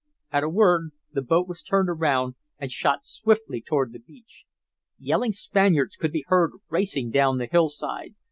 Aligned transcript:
At 0.31 0.41
a 0.43 0.49
word 0.49 0.93
the 1.13 1.21
boat 1.21 1.47
was 1.47 1.61
turned 1.61 1.87
round 1.99 2.33
and 2.57 2.71
shot 2.71 3.05
swiftly 3.05 3.61
toward 3.61 3.93
the 3.93 3.99
beach. 3.99 4.45
Yelling 4.97 5.31
Spaniards 5.33 5.95
could 5.95 6.11
be 6.11 6.25
heard 6.25 6.53
racing 6.71 7.11
down 7.11 7.37
the 7.37 7.45
hillside. 7.45 8.15